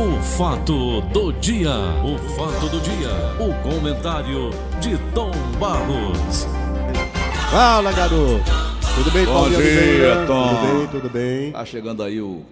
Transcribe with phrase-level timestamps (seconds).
[0.00, 4.48] O fato do dia, o fato do dia, o comentário
[4.80, 6.46] de Tom Barros.
[7.50, 8.42] Fala, garoto.
[8.94, 10.26] Tudo bem, Bom Paulinho dia?
[10.26, 10.48] Tom.
[10.48, 11.52] Tudo bem, tudo bem.
[11.52, 12.42] Tá chegando aí o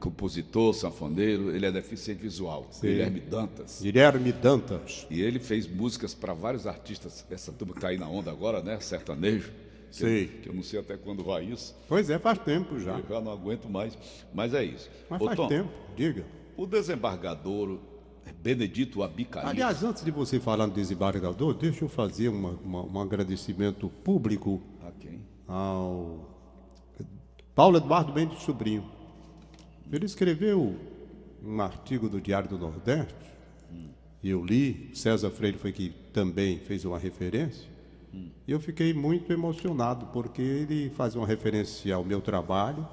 [0.00, 3.78] compositor, sanfoneiro, ele é deficiente visual, Guilherme Dantas.
[3.80, 5.06] Guilherme Dantas.
[5.08, 8.60] E ele fez músicas para vários artistas, essa turma que tá aí na onda agora,
[8.60, 8.80] né?
[8.80, 9.52] Sertanejo.
[9.92, 10.24] Que Sei.
[10.24, 11.72] Eu, que eu não sei até quando vai isso.
[11.88, 12.98] Pois é, faz tempo já.
[12.98, 13.96] Eu já não aguento mais.
[14.34, 14.90] Mas é isso.
[15.08, 16.24] Mas Ô, faz Tom, tempo, diga.
[16.56, 17.78] O desembargador
[18.42, 19.44] Benedito Abicaí.
[19.46, 24.60] Aliás, antes de você falar no desembargador, deixa eu fazer uma- uma- um agradecimento público
[24.86, 25.20] a quem?
[25.48, 26.28] ao
[27.54, 28.84] Paulo Eduardo Mendes Sobrinho.
[29.92, 30.74] Ele escreveu
[31.44, 33.14] um artigo do Diário do Nordeste,
[34.22, 37.68] e eu li, César Freire foi que também fez uma referência,
[38.12, 42.84] e eu fiquei muito emocionado, porque ele faz uma referência ao meu trabalho,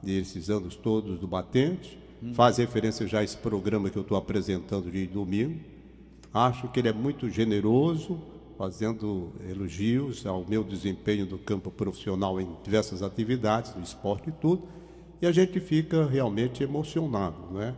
[0.00, 1.98] desses anos todos do Batente,
[2.34, 5.58] faz referência já a esse programa que eu estou apresentando de domingo,
[6.32, 8.20] Acho que ele é muito generoso,
[8.56, 14.62] fazendo elogios ao meu desempenho no campo profissional em diversas atividades, no esporte e tudo.
[15.20, 17.74] E a gente fica realmente emocionado, né?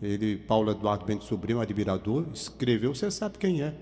[0.00, 3.74] Ele, Paulo Eduardo Mendes Sobrinho, admirador, escreveu, você sabe quem é?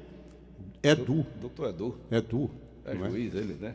[0.82, 1.94] Edu, Doutor Edu.
[2.10, 2.50] Edu,
[2.86, 3.10] É não é?
[3.10, 3.74] juiz ele, né?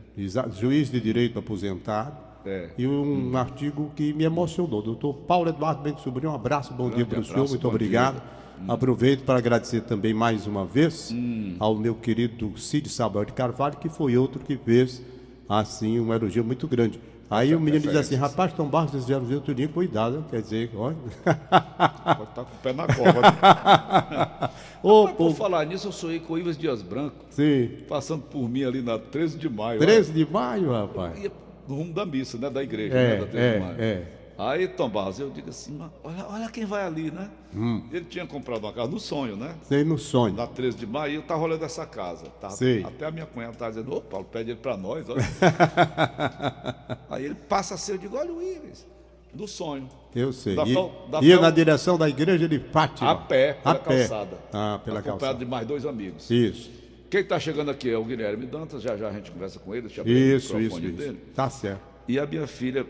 [0.59, 2.30] Juiz de direito aposentado.
[2.45, 2.69] É.
[2.77, 4.81] E um artigo que me emocionou.
[4.81, 8.15] Doutor Paulo Eduardo Mendes Sobrinho, um abraço, bom dia para o senhor, muito obrigado.
[8.15, 8.41] dia.
[8.73, 11.55] Aproveito para agradecer também mais uma vez Hum.
[11.59, 15.01] ao meu querido Cid Samuel de Carvalho, que foi outro que fez,
[15.49, 16.99] assim, um elogio muito grande.
[17.29, 20.69] Aí o menino diz assim, rapaz, Tom Barros, esse elogio outro dia, cuidado, quer dizer,
[20.75, 20.97] olha...
[21.23, 23.21] Pode estar com o pé na cova.
[23.21, 24.49] né?
[24.83, 28.49] Ô, Mas por falar nisso, eu sonhei com o Ivas Dias Branco, sim, passando por
[28.49, 29.79] mim ali na 13 de maio.
[29.79, 31.17] 13 de maio, rapaz.
[31.23, 31.31] ia
[31.71, 32.49] no rumo da missa, né?
[32.49, 33.15] Da igreja, É, né?
[33.21, 33.81] Da 13 de maio.
[33.81, 34.07] é, é.
[34.37, 37.29] Aí, Tom Barros, eu digo assim, "Mas olha, olha quem vai ali, né?
[37.55, 37.83] Hum.
[37.91, 39.53] Ele tinha comprado uma casa no sonho, né?
[39.63, 40.33] Sei no sonho.
[40.33, 42.25] Na 13 de maio, eu tava olhando essa casa.
[42.41, 42.83] Tava, Sei.
[42.83, 45.21] até a minha cunhada estava dizendo, ô Paulo, pede ele pra nós, olha.
[47.09, 48.85] Aí ele passa assim, eu digo, olha o Ives,
[49.33, 49.87] no sonho.
[50.15, 50.55] Eu sei.
[50.55, 50.73] Da E-
[51.09, 53.11] da ia fal- na direção da igreja de Fátima.
[53.11, 53.97] A pé, pela a pé.
[53.99, 54.37] calçada.
[54.51, 55.39] Ah, pela acompanhado calçada.
[55.39, 56.29] de mais dois amigos.
[56.31, 56.69] Isso,
[57.11, 59.87] Quem está chegando aqui é o Guilherme Dantas, já já a gente conversa com ele,
[59.87, 60.97] deixa eu abrir isso, o isso, microfone isso.
[60.97, 61.19] dele.
[61.35, 61.81] Tá certo.
[62.07, 62.85] E a minha filha,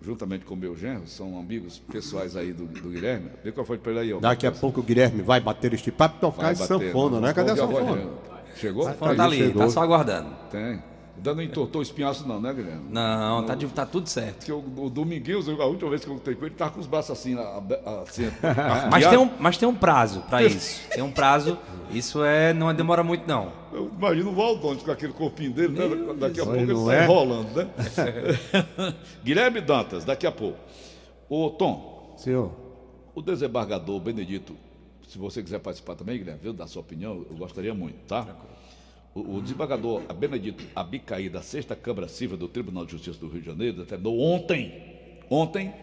[0.00, 3.28] juntamente com o meu genro, são amigos pessoais aí do, do Guilherme.
[3.42, 4.20] Vê qual foi para ele aí, ó.
[4.20, 7.16] Daqui a pouco o Guilherme vai bater este papo e tocar Vai esse bater, sanfona,
[7.16, 7.32] não, né?
[7.32, 8.08] Cadê a sanfona?
[8.54, 8.84] Chegou?
[8.84, 9.62] Tá, Aí, ali, chegou.
[9.64, 10.30] tá só aguardando.
[10.48, 10.80] Tem.
[11.20, 12.84] Ainda não entortou o espinhaço não, né, Guilherme?
[12.88, 14.38] Não, tá, de- tá tudo certo.
[14.38, 16.86] Porque o, o Dominguinhos, a última vez que eu lutei com ele, tava com os
[16.86, 17.36] braços assim,
[18.02, 18.22] assim
[18.90, 20.88] Mas tem um, mas tem um prazo pra isso.
[20.88, 21.58] Tem um prazo.
[21.90, 23.52] Isso é, não demora muito, não.
[23.70, 26.14] Eu imagino o Valdones com aquele corpinho dele, né?
[26.18, 27.04] Daqui a pouco ele não tá é?
[27.04, 27.68] enrolando, né?
[29.22, 30.58] Guilherme Dantas, daqui a pouco.
[31.28, 32.50] Ô, Tom, Senhor,
[33.14, 34.56] o desembargador Benedito,
[35.06, 38.26] se você quiser participar também, Guilherme, viu, dar sua opinião, eu gostaria muito, tá?
[39.12, 43.46] O, desembargador Benedito Abicaí, da Sexta Câmara Civil do Tribunal de Justiça do Rio de
[43.46, 44.72] Janeiro, determinou ontem,
[45.28, 45.74] ontem,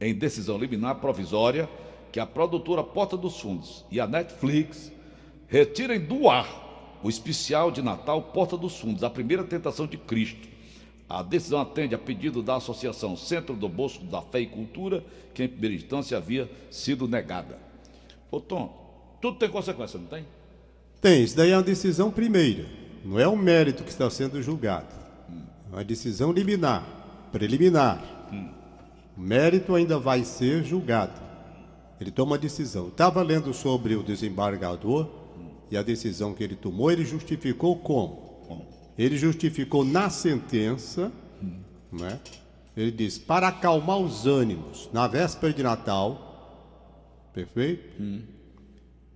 [0.00, 1.68] em decisão liminar provisória,
[2.10, 4.90] que a produtora Porta dos Fundos e a Netflix
[5.46, 10.48] retirem do ar o especial de Natal Porta dos Fundos, a primeira tentação de Cristo.
[11.08, 15.44] A decisão atende a pedido da Associação Centro do Bolso da Fé e Cultura, que
[15.44, 17.58] em primeira instância havia sido negada.
[18.30, 20.24] Ô Tom, tudo tem consequência, não tem?
[21.00, 22.66] Tem, isso daí é uma decisão primeira.
[23.04, 24.94] Não é um mérito que está sendo julgado.
[25.72, 26.84] É uma decisão liminar,
[27.32, 28.02] preliminar.
[29.16, 31.20] O mérito ainda vai ser julgado.
[32.00, 32.88] Ele toma a decisão.
[32.88, 35.08] Estava lendo sobre o desembargador
[35.70, 38.30] e a decisão que ele tomou, ele justificou como?
[38.98, 41.12] Ele justificou na sentença,
[41.92, 42.18] né?
[42.76, 48.02] Ele diz: para acalmar os ânimos na véspera de Natal, perfeito?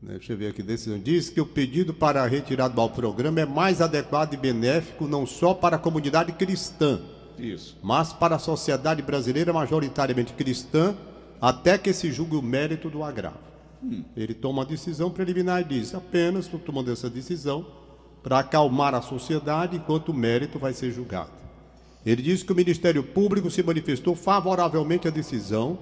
[0.04, 0.98] Né, Deixa eu ver aqui, decisão.
[0.98, 5.26] Diz que o pedido para a retirada do programa é mais adequado e benéfico não
[5.26, 7.00] só para a comunidade cristã,
[7.38, 7.76] Isso.
[7.82, 10.94] mas para a sociedade brasileira majoritariamente cristã,
[11.41, 13.55] até que se julgue o mérito do agravo.
[14.17, 17.67] Ele toma a decisão preliminar e diz: apenas estou tomando essa decisão
[18.23, 21.31] para acalmar a sociedade enquanto o mérito vai ser julgado.
[22.05, 25.79] Ele diz que o Ministério Público se manifestou favoravelmente à decisão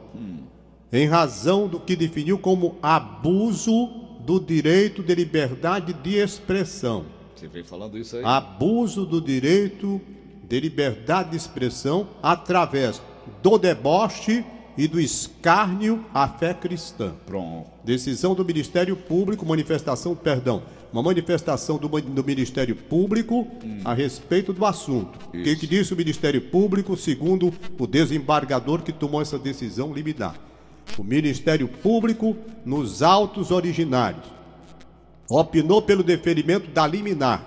[0.92, 7.04] em razão do que definiu como abuso do direito de liberdade de expressão.
[7.34, 8.22] Você vem falando isso aí?
[8.24, 10.00] Abuso do direito
[10.48, 13.02] de liberdade de expressão através
[13.42, 14.44] do deboche
[14.76, 17.14] e do escárnio à fé cristã.
[17.26, 17.68] Pronto.
[17.84, 23.46] Decisão do Ministério Público, manifestação, perdão, uma manifestação do, do Ministério Público
[23.84, 25.18] a respeito do assunto.
[25.28, 30.38] O que, que disse o Ministério Público, segundo o desembargador que tomou essa decisão liminar?
[30.98, 34.24] O Ministério Público, nos autos originários,
[35.28, 37.42] opinou pelo deferimento da liminar,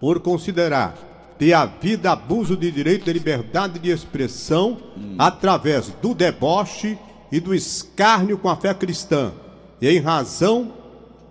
[0.00, 0.94] por considerar
[1.38, 4.78] ter havido abuso de direito de liberdade de expressão
[5.18, 6.98] através do deboche
[7.30, 9.32] e do escárnio com a fé cristã,
[9.80, 10.72] e em razão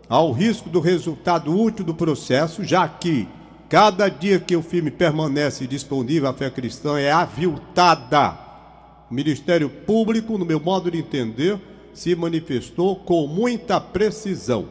[0.08, 3.28] ao risco do resultado útil do processo, já que
[3.68, 8.45] cada dia que o filme permanece disponível, a fé cristã é aviltada.
[9.16, 11.58] Ministério Público, no meu modo de entender,
[11.94, 14.68] se manifestou com muita precisão.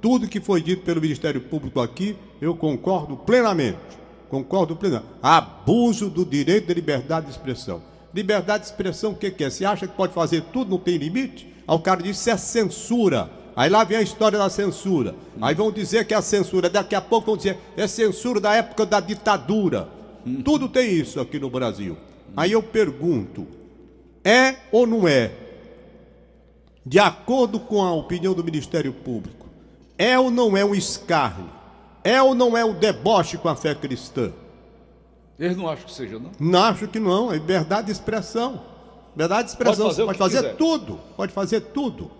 [0.00, 3.98] Tudo que foi dito pelo Ministério Público aqui, eu concordo plenamente.
[4.28, 5.10] Concordo plenamente.
[5.20, 7.82] Abuso do direito de liberdade de expressão.
[8.14, 9.50] Liberdade de expressão, o que, que é?
[9.50, 11.52] Você acha que pode fazer tudo, não tem limite?
[11.66, 13.28] Aí o cara diz isso é censura.
[13.56, 15.16] Aí lá vem a história da censura.
[15.42, 18.54] Aí vão dizer que é a censura, daqui a pouco vão dizer é censura da
[18.54, 19.88] época da ditadura.
[20.44, 21.96] Tudo tem isso aqui no Brasil.
[22.36, 23.57] Aí eu pergunto:
[24.28, 25.32] é ou não é?
[26.84, 29.46] De acordo com a opinião do Ministério Público,
[29.96, 31.50] é ou não é um escárnio?
[32.04, 34.32] É ou não é um deboche com a fé cristã?
[35.38, 36.30] Eles não acham que seja, não?
[36.38, 38.62] Não acho que não, é liberdade de expressão.
[39.12, 42.10] Liberdade de expressão, Pode fazer pode fazer tudo, pode fazer tudo.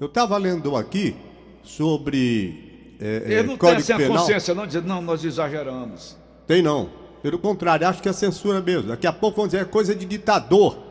[0.00, 1.14] Eu estava lendo aqui
[1.62, 6.16] sobre é, é, Eles não têm assim a consciência, não, dizendo, não, nós exageramos.
[6.46, 6.88] Tem não.
[7.22, 8.88] Pelo contrário, acho que é censura mesmo.
[8.88, 10.87] Daqui a pouco vão dizer é coisa de ditador.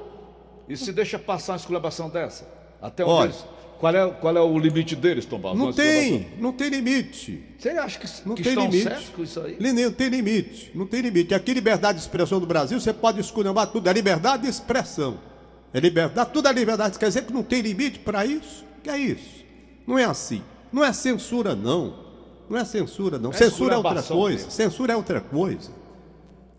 [0.67, 2.47] E se deixa passar uma esculabação dessa?
[2.81, 3.25] Até onde Olha.
[3.27, 3.45] eles-
[3.79, 5.59] qual, é, qual é o limite deles, Tom Barros?
[5.59, 7.43] Não tem, não tem limite.
[7.59, 9.11] Você acha que, Não que tem limite.
[9.15, 9.55] com isso aí?
[9.59, 10.71] Não tem limite.
[10.73, 11.33] Não tem limite.
[11.35, 13.87] Aqui, liberdade de expressão do Brasil, você pode esculhambar tudo.
[13.87, 15.19] É liberdade de expressão.
[15.73, 16.97] É liberdade, tudo é liberdade.
[16.97, 18.65] Quer dizer que não tem limite para isso?
[18.83, 19.45] Que é isso?
[19.85, 20.41] Não é assim.
[20.71, 21.93] Não é censura, não.
[22.49, 23.29] Não é censura, não.
[23.29, 24.37] É censura é outra esculhambação coisa.
[24.37, 24.51] mesmo.
[24.51, 25.69] Censura é outra coisa.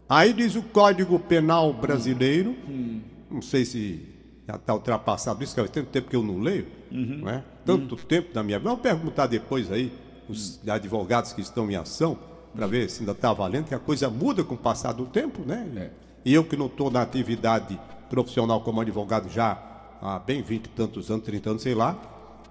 [0.08, 3.00] Aí diz o Código Penal brasileiro, Hum.
[3.30, 4.04] Não sei se
[4.46, 7.18] já está ultrapassado isso, que faz tanto tempo que eu não leio, Uhum.
[7.22, 7.44] não é?
[7.66, 8.70] Tanto tempo da minha vida.
[8.70, 9.92] Vamos perguntar depois aí,
[10.28, 10.70] os Hum.
[10.70, 12.18] advogados que estão em ação,
[12.54, 15.42] para ver se ainda está valendo, que a coisa muda com o passar do tempo,
[15.46, 15.68] né?
[15.76, 15.90] É.
[16.24, 17.78] E eu que não estou na atividade
[18.10, 19.62] profissional como advogado já
[20.00, 21.96] há bem 20 e tantos anos, 30 anos, sei lá,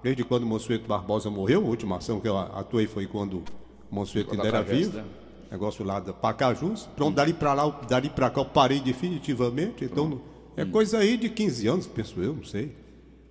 [0.02, 3.42] desde quando o Monsueto Barbosa morreu, a última ação que eu atuei foi quando o
[3.90, 5.04] Monsueto ainda era vivo né?
[5.50, 6.88] negócio lá da Pacajus.
[6.94, 9.84] Pronto, dali pra lá, dali pra cá eu parei definitivamente.
[9.84, 10.20] Então,
[10.58, 12.74] é coisa aí de 15 anos, penso eu, não sei.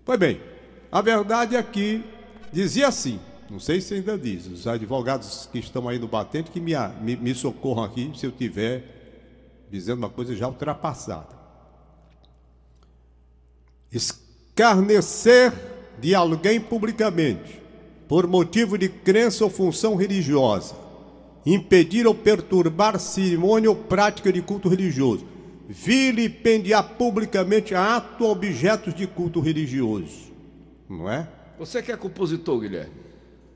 [0.06, 0.40] Pois bem,
[0.90, 2.02] a verdade é que
[2.54, 3.20] dizia assim,
[3.50, 6.72] não sei se ainda diz, os advogados que estão aí no batente que me,
[7.02, 11.36] me, me socorram aqui se eu tiver dizendo uma coisa já ultrapassada.
[13.92, 15.52] Escarnecer
[16.00, 17.62] de alguém publicamente
[18.08, 20.76] por motivo de crença ou função religiosa,
[21.46, 25.26] impedir ou perturbar cerimônia ou prática de culto religioso,
[25.68, 30.32] vilipendiar publicamente ato ou objetos de culto religioso.
[30.90, 31.28] Não é?
[31.60, 32.92] Você que é compositor, Guilherme.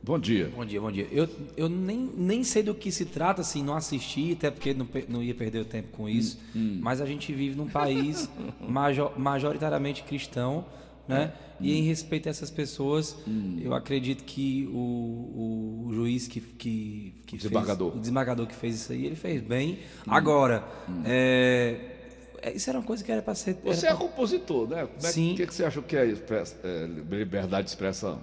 [0.04, 0.52] Bom dia.
[0.56, 1.08] Bom dia, bom dia.
[1.12, 4.88] Eu, eu nem, nem sei do que se trata, assim, não assisti, até porque não,
[5.08, 6.40] não ia perder o tempo com isso.
[6.56, 8.28] Mas a gente vive num país
[8.68, 10.66] major- majoritariamente cristão,
[11.08, 11.34] né?
[11.60, 13.16] E em respeito a essas pessoas,
[13.64, 17.90] eu acredito que o, o, o juiz que, que, que Desembargador.
[17.92, 19.78] fez, o desembargador que fez isso aí, ele fez bem.
[20.08, 20.64] Agora,
[21.06, 22.01] é, é,
[22.50, 23.58] isso era uma coisa que era para ser.
[23.64, 24.86] Você é pra- compositor, né?
[24.88, 25.34] Como é- Sim.
[25.34, 28.20] O que, que você acha que é, express- é, liberdade de expressão?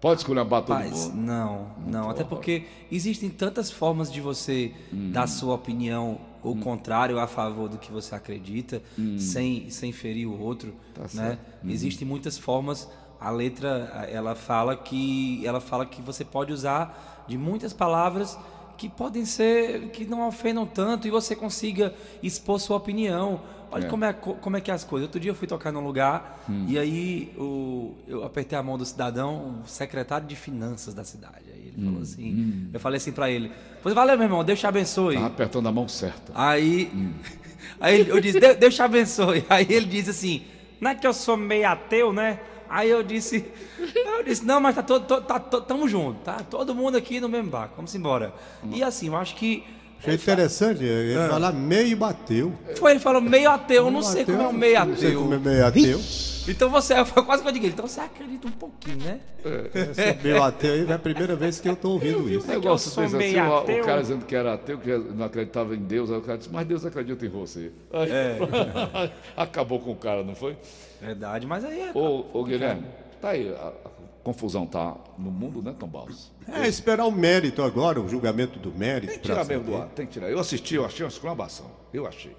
[0.00, 1.16] Pode esculhambar todo Rapaz, mundo.
[1.16, 2.10] não, não.
[2.10, 5.10] Até porque existem tantas formas de você Hum.
[5.10, 8.82] dar sua opinião, o contrário, a favor do que você acredita,
[9.18, 10.70] sem, sem ferir o outro.
[10.70, 10.92] Hum.
[10.94, 11.08] Tá né?
[11.08, 11.40] certo.
[11.68, 12.88] Existem muitas formas.
[13.18, 18.38] A letra, ela fala que ela fala que você pode usar de muitas palavras
[18.76, 23.40] que podem ser que não ofendam tanto e você consiga expor sua opinião.
[23.70, 23.88] Olha É.
[23.88, 25.06] como, é, co- como é que é as coisas.
[25.08, 26.66] Outro dia eu fui tocar num lugar Hum.
[26.68, 31.44] e aí o, eu apertei a mão do cidadão, o secretário de finanças da cidade.
[31.52, 31.84] Aí ele Hum.
[31.86, 33.50] falou assim, eu falei assim pra ele,
[33.82, 35.14] pois valeu meu irmão, Deus te abençoe.
[35.14, 36.32] Tava apertando a mão certa.
[36.34, 37.12] Aí, Hum.
[37.80, 39.44] aí eu disse, Deus, te abençoe.
[39.50, 40.42] Aí ele disse assim,
[40.80, 42.40] não é que eu sou meio ateu, né?
[42.68, 43.44] Aí eu disse,
[44.18, 46.38] eu disse, não, mas tá todo, todo- tá, to- tamo junto, tá?
[46.48, 48.32] Todo mundo aqui no mesmo barco, vamos embora.
[48.72, 49.62] E assim, eu acho que
[49.98, 51.28] Achei interessante, ele Ah.
[51.28, 52.52] falar meio bateu.
[52.76, 55.32] foi, ele falou meio ateu, eu não sei como é um meio Não sei como
[55.34, 55.50] é ateu.
[55.52, 56.00] meio ateu.
[56.48, 59.18] Então você, foi quase que eu digo, então você acredita um pouquinho, né?
[59.74, 62.46] Esse meio ateu aí é a primeira vez que eu estou ouvindo isso.
[62.46, 63.82] O negócio eu sou fez assim, o, ateu.
[63.82, 66.50] o cara dizendo que era ateu, que não acreditava em Deus, aí o cara disse,
[66.52, 67.72] mas Deus acredita em você.
[67.92, 68.08] Aí,
[69.36, 70.56] Acabou com o cara, não foi?
[71.00, 71.90] Verdade, mas aí é.
[71.94, 72.84] Ô, ô Guilherme,
[73.20, 73.90] tá aí, a, a
[74.26, 76.32] confusão tá no mundo, né, Tom Barros?
[76.52, 79.06] É esperar o mérito agora, o julgamento do mérito.
[79.12, 80.28] Tem que tirar mesmo do ar, tem que tirar.
[80.28, 81.70] Eu assisti, eu achei uma exclamação.
[81.94, 82.36] Eu achei.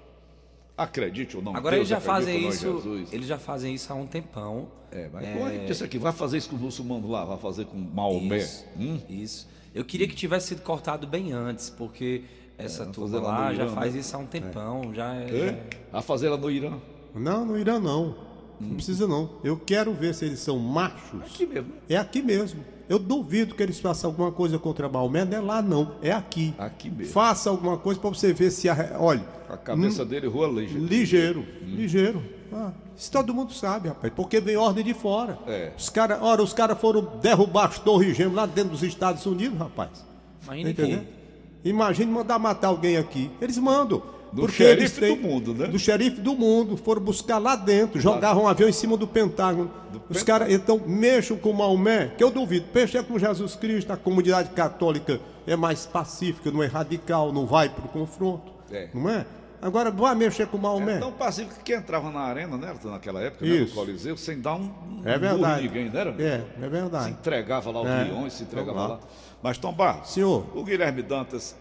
[0.76, 1.56] Acredite ou não.
[1.56, 2.82] Agora Deus eles já fazem isso.
[3.10, 4.68] Eles já fazem isso há um tempão.
[4.92, 5.98] É, mas como é que disse aqui?
[5.98, 8.36] Vai fazer isso com o muçulmano lá, vai fazer com Maomé.
[8.38, 9.00] Isso, Hum?
[9.08, 9.48] isso.
[9.74, 12.22] Eu queria que tivesse sido cortado bem antes, porque
[12.58, 14.00] essa vai turma lá já Irã, faz né?
[14.00, 14.94] isso há um tempão.
[14.94, 15.46] Já é, É?
[15.92, 16.78] já- A fazer lá no Irã.
[17.14, 18.27] Não, no Irã não.
[18.60, 19.30] Não precisa não.
[19.44, 21.20] Eu quero ver se eles são machos.
[21.22, 21.72] Aqui mesmo.
[21.88, 22.64] É aqui mesmo.
[22.88, 25.24] Eu duvido que eles façam alguma coisa contra Maomé.
[25.24, 25.92] Não é lá não.
[26.02, 26.54] É aqui.
[26.58, 27.12] Aqui mesmo.
[27.12, 28.96] Faça alguma coisa para você ver se a.
[28.98, 29.24] Olha.
[29.48, 30.84] A cabeça dele rua ligeiro.
[30.86, 32.22] Ligeiro, ligeiro.
[32.52, 35.38] Ah, isso todo mundo sabe, rapaz, porque vem ordem de fora.
[35.46, 35.72] É.
[35.76, 39.58] Os cara, ora, os caras foram derrubar as torres gêmeas lá dentro dos Estados Unidos,
[39.58, 40.04] rapaz.
[40.44, 41.00] Imagina Entendeu?
[41.00, 41.68] que.
[41.68, 43.30] Imagine mandar matar alguém aqui.
[43.40, 44.02] Eles mandam.
[44.32, 45.66] Do porque xerife do mundo, né?
[45.66, 46.76] Do xerife do mundo.
[46.76, 49.70] Foram buscar lá dentro, jogaram um avião em cima do Pentágono.
[50.08, 52.66] Os caras, então, mexam com Maomé, que eu duvido.
[52.74, 57.68] Mexer com Jesus Cristo, a comunidade católica é mais pacífica, não é radical, não vai
[57.70, 58.52] pro confronto.
[58.70, 58.88] É.
[58.92, 59.24] Não é?
[59.60, 60.96] Agora, vai mexer com Maomé.
[60.96, 62.72] É tão pacífico que entrava na arena, né?
[62.84, 63.66] Naquela época, né, no.
[63.70, 65.62] Coliseu, sem dar um, um É verdade.
[65.62, 66.00] em ninguém, né?
[66.00, 66.10] era?
[66.22, 67.10] É, é Se verdade.
[67.10, 68.04] entregava lá aos É.
[68.04, 68.86] leões, se entregava lá.
[68.86, 69.00] lá.
[69.42, 70.44] Mas, Tom Barros, Senhor.
[70.54, 71.56] o Guilherme Dantas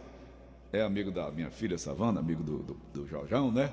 [0.77, 3.71] é amigo da minha filha Savana, amigo do, do, do Jorjão, né?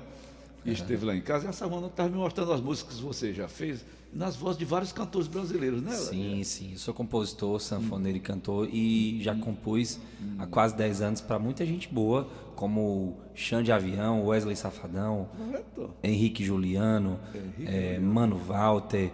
[0.65, 3.31] E esteve lá em casa e a Savana estava me mostrando as músicas que você
[3.31, 5.91] já fez nas vozes de vários cantores brasileiros, né?
[5.91, 6.71] Sim, sim.
[6.71, 9.99] Eu sou compositor, sanfoneiro e cantor e já compus
[10.39, 15.89] há quase 10 anos para muita gente boa, como Xande Avião, Wesley Safadão, Correto.
[16.01, 17.19] Henrique Juliano,
[17.65, 19.11] eh, Mano Walter.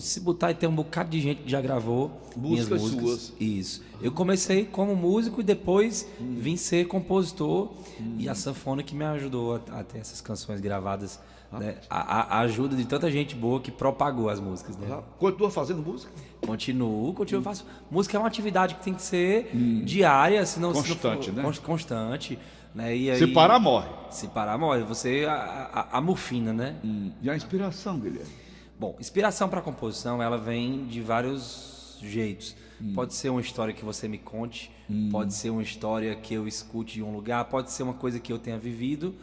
[0.00, 3.32] Se botar e tem um bocado de gente que já gravou minhas Músicas suas.
[3.38, 3.82] Isso.
[4.00, 7.70] Eu comecei como músico e depois vim ser compositor
[8.18, 11.20] e a sanfona que me ajudou a, a ter essas canções gravadas.
[11.52, 11.76] né?
[11.88, 14.76] A, a- ajuda de tanta gente boa que propagou as músicas.
[14.76, 14.88] Né?
[14.90, 16.10] Ah, Continua fazendo música?
[16.44, 17.64] Continuo, continuo, faço.
[17.90, 19.50] Música é uma atividade que tem que ser
[19.84, 21.42] diária, senão se não for- Constante, né?
[21.42, 22.38] cons- Constante,
[22.74, 22.96] né?
[22.96, 23.88] E aí, Se parar, morre.
[24.10, 24.82] Se parar, morre.
[24.82, 26.76] Você a, a, a morfina, né?
[27.22, 28.32] E a inspiração, Guilherme?
[28.78, 32.56] Bom, inspiração para composição, ela vem de vários jeitos.
[32.94, 34.70] Pode ser uma história que você me conte,
[35.10, 38.30] pode ser uma história que eu escute de um lugar, pode ser uma coisa que
[38.30, 39.14] eu tenha vivido,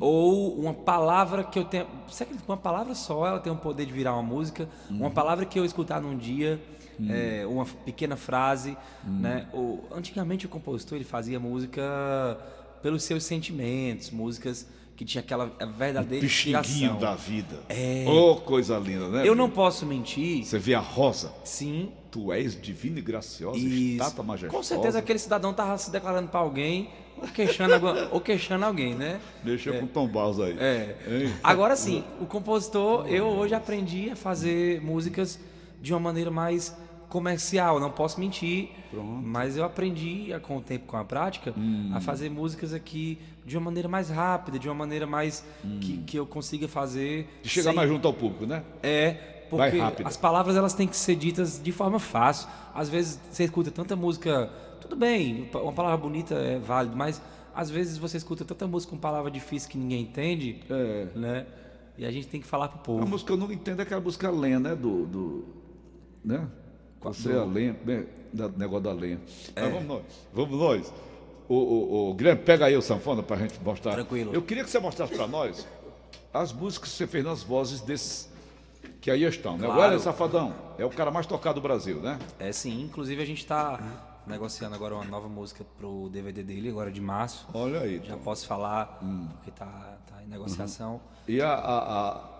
[0.00, 1.82] ou uma palavra que eu tenha.
[1.82, 4.68] Acredita que uma palavra só ela tem o poder de virar uma música?
[4.88, 6.62] Uma palavra que eu escutar num dia,
[7.10, 9.48] é, uma pequena frase, né?
[9.52, 11.82] Ou, antigamente o compositor ele fazia música
[12.84, 15.46] pelos seus sentimentos, músicas que tinha aquela
[15.78, 16.98] verdadeira Pixinguinho inspiração.
[16.98, 17.56] da vida.
[17.70, 18.04] É.
[18.06, 19.26] Oh, coisa linda, né?
[19.26, 20.44] Eu não posso mentir.
[20.44, 21.32] Você vê a rosa.
[21.44, 21.90] Sim.
[22.10, 23.92] Tu és divina e graciosa, Isso.
[23.92, 24.54] estátua majestosa.
[24.54, 28.94] Com certeza aquele cidadão tava se declarando para alguém ou queixando, alguma- ou queixando alguém,
[28.94, 29.18] né?
[29.42, 30.54] Deixa com Tom Barros aí.
[30.60, 30.94] É.
[31.08, 31.34] Hein?
[31.42, 35.40] Agora sim, o compositor, eu hoje aprendi a fazer músicas
[35.80, 36.76] de uma maneira mais
[37.18, 38.70] comercial, não posso mentir,
[39.22, 41.92] mas eu aprendi a- com o tempo, com a prática, Hum.
[41.94, 45.44] a fazer músicas aqui de uma maneira mais rápida, de uma maneira mais
[45.80, 47.28] que, que eu consiga fazer.
[47.40, 48.64] De chegar sem- mais junto ao público, né?
[48.82, 49.12] É,
[49.48, 52.48] porque as palavras elas têm que ser ditas de forma fácil.
[52.74, 57.22] Às vezes você escuta tanta música, tudo bem, uma palavra bonita é válido, mas
[57.54, 61.06] às vezes você escuta tanta música com palavra difícil que ninguém entende, É.
[61.14, 61.46] né?
[61.96, 63.06] E a gente tem que falar pro A povo.
[63.06, 64.74] música eu não entendo é aquela música lenha, né?
[64.74, 65.06] Do.
[65.06, 65.44] do
[66.24, 66.48] né?
[67.04, 69.20] Você é a lenha, bem, da, negócio da lenha.
[69.54, 69.62] É.
[69.62, 70.02] Mas vamos nós.
[70.32, 70.92] Vamos nós.
[71.48, 73.92] O, o, o Guilherme, pega aí o sanfona pra gente mostrar.
[73.92, 74.32] Tranquilo.
[74.34, 75.66] Eu queria que você mostrasse pra nós
[76.32, 78.32] as músicas que você fez nas vozes desses
[79.00, 79.68] que aí estão, né?
[79.68, 79.82] O Claro.
[79.92, 82.18] Hélio Safadão é o cara mais tocado do Brasil, né?
[82.38, 83.78] É sim, inclusive a gente tá
[84.26, 87.46] negociando agora uma nova música pro DVD dele, agora de março.
[87.52, 88.00] Olha aí.
[88.02, 88.22] Já Tom.
[88.22, 88.98] posso falar,
[89.34, 90.98] porque tá, tá em negociação.
[91.28, 92.33] E a, a, a-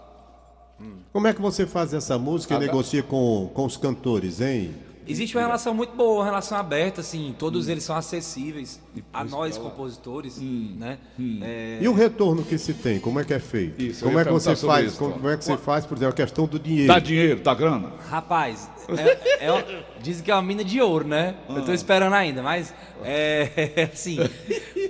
[1.13, 4.75] Como é que você faz essa música e negocia com, com os cantores, hein?
[5.07, 8.81] Existe uma relação muito boa, uma relação aberta, assim, todos eles são acessíveis
[9.13, 10.99] a nós, compositores, né?
[11.43, 13.83] É, E o retorno que se tem, como é que é feito?
[13.83, 14.87] Isso, eu como é que você faz?
[14.87, 16.89] isso, como, é que você faz, por exemplo, a questão do dinheiro?
[16.89, 17.93] dá dinheiro, dá grana.
[18.09, 19.65] Rapaz, é, é uma-
[20.01, 21.35] dizem que é uma mina de ouro, né?
[21.51, 22.73] Eu tô esperando ainda, mas
[23.05, 24.19] é assim,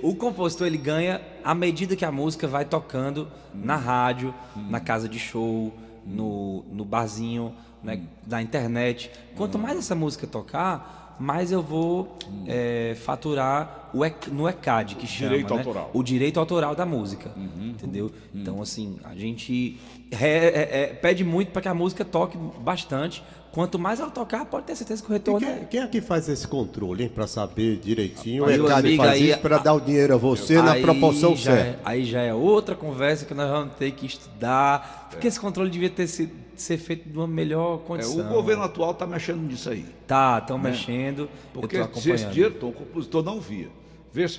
[0.01, 4.33] o compositor ele ganha à medida que a música vai tocando na rádio,
[4.67, 5.71] na casa de show,
[6.03, 9.11] no, no barzinho, né, na internet.
[9.35, 15.05] Quanto mais essa música tocar, mais eu vou é, faturar o EC no ECAD, que
[15.05, 15.59] chama, Direito né?
[15.59, 15.91] autoral.
[15.93, 18.11] o direito autoral da música, entendeu?
[18.33, 19.79] Então, assim, a gente
[20.11, 23.23] é- é- é, pede muito para que a música toque bastante.
[23.51, 25.59] Quanto mais ela tocar, pode ter certeza que o retorno quem, é.
[25.69, 27.09] quem é que faz esse controle, hein?
[27.13, 28.43] Pra saber direitinho.
[28.43, 31.31] O Meu ECAD faz aí- isso para dar o dinheiro a você na Aí proporção
[31.31, 31.79] é- certa.
[31.85, 35.07] aí já é outra conversa que nós vamos ter que estudar.
[35.09, 38.29] Porque esse controle devia ter sido, ser feito de uma melhor É, condição.
[38.29, 39.85] o governo atual está mexendo nisso aí.
[40.05, 41.29] Tá, estão mexendo.
[41.53, 43.69] Porque eu tô se esse dinheiro, o compositor não via.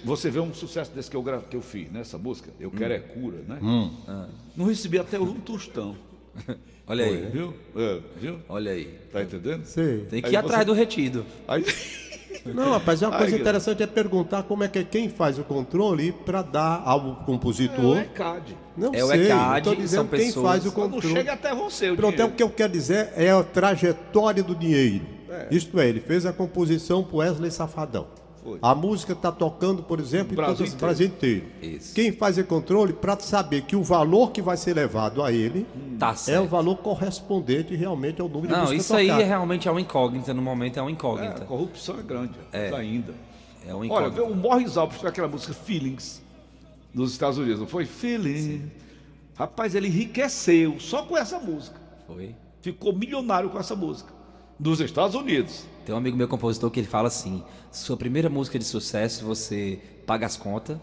[0.05, 2.01] Você vê um sucesso desse que eu, gra- que eu fiz, né?
[2.01, 3.59] Essa música, Eu Quero é Cura, né?
[3.63, 3.91] Hum.
[4.09, 4.27] Ah.
[4.57, 5.97] Não recebi até um tostão.
[6.87, 7.29] Olha aí.
[7.33, 7.55] Viu?
[7.77, 8.39] É, viu?
[8.49, 8.87] Olha aí.
[9.13, 9.65] Tá entendendo?
[9.65, 10.07] Sei.
[10.09, 11.27] Tem que Aí ir atrás você- do retido.
[11.49, 11.65] Aí,
[12.55, 15.37] Não, rapaz, é uma coisa Ai, interessante é perguntar como é que é quem faz
[15.37, 17.97] o controle para dar ao compositor.
[17.99, 18.57] é CAD.
[18.77, 21.15] Não É o sei, ECAD, tô dizendo quem pessoas- faz o Quando controle.
[21.17, 22.33] chega até você o Pronto, é dinheiro.
[22.33, 25.05] o que eu quero dizer é a trajetória do dinheiro.
[25.51, 28.07] Isto é, ele fez a composição pro Wesley Safadão.
[28.47, 28.59] Foi.
[28.63, 31.47] A música está tocando, por exemplo, em Brasil todo o Brasil inteiro.
[31.61, 31.93] Isso.
[31.95, 35.67] Quem faz o controle para saber que o valor que vai ser levado a ele
[35.99, 36.49] Tá é o certo.
[36.49, 40.33] valor correspondente realmente ao número de Não, música isso aí é realmente é uma incógnita.
[40.33, 41.41] No momento é uma É, a incógnita.
[41.45, 43.15] corrupção é grande ainda.
[43.67, 44.23] É uma Olha, incógnita.
[44.23, 46.23] o Morris Alves fez aquela música Feelings
[46.95, 47.85] nos Estados Unidos, não foi?
[47.85, 48.61] Feelings.
[49.35, 51.81] Rapaz, ele enriqueceu só com essa música.
[52.07, 52.33] Foi.
[52.63, 54.13] Ficou milionário com essa música.
[54.59, 55.65] Nos Estados Unidos.
[55.85, 59.79] Tem um amigo meu compositor que ele fala assim: sua primeira música de sucesso você
[60.07, 60.79] paga as contas,